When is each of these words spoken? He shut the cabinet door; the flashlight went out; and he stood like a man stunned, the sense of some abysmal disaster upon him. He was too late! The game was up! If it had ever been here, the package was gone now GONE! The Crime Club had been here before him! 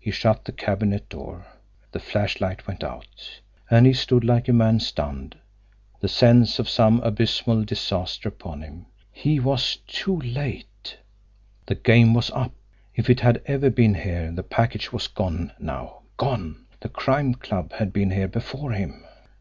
He 0.00 0.10
shut 0.10 0.44
the 0.44 0.50
cabinet 0.50 1.08
door; 1.08 1.46
the 1.92 2.00
flashlight 2.00 2.66
went 2.66 2.82
out; 2.82 3.38
and 3.70 3.86
he 3.86 3.92
stood 3.92 4.24
like 4.24 4.48
a 4.48 4.52
man 4.52 4.80
stunned, 4.80 5.36
the 6.00 6.08
sense 6.08 6.58
of 6.58 6.68
some 6.68 6.98
abysmal 7.02 7.62
disaster 7.62 8.28
upon 8.28 8.62
him. 8.62 8.86
He 9.12 9.38
was 9.38 9.76
too 9.86 10.16
late! 10.18 10.96
The 11.66 11.76
game 11.76 12.12
was 12.12 12.32
up! 12.32 12.54
If 12.96 13.08
it 13.08 13.20
had 13.20 13.40
ever 13.46 13.70
been 13.70 13.94
here, 13.94 14.32
the 14.32 14.42
package 14.42 14.90
was 14.92 15.06
gone 15.06 15.52
now 15.60 16.00
GONE! 16.16 16.64
The 16.80 16.88
Crime 16.88 17.32
Club 17.34 17.72
had 17.74 17.92
been 17.92 18.10
here 18.10 18.26
before 18.26 18.72
him! 18.72 19.04